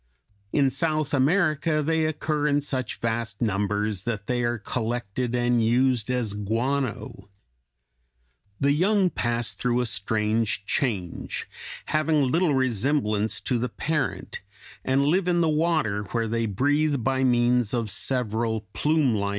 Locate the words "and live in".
14.83-15.41